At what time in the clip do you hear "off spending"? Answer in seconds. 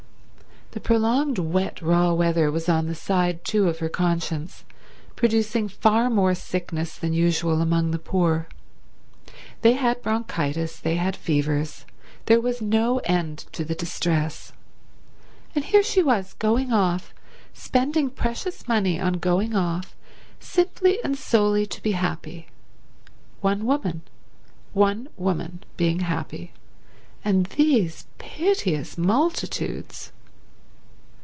16.71-18.09